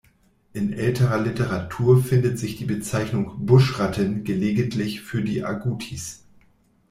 In 0.53 0.73
älterer 0.73 1.21
Literatur 1.21 2.01
findet 2.03 2.39
sich 2.39 2.55
die 2.55 2.65
Bezeichnung 2.65 3.45
"Buschratten" 3.45 4.23
gelegentlich 4.23 5.01
für 5.01 5.21
die 5.21 5.43
Agutis. 5.45 6.25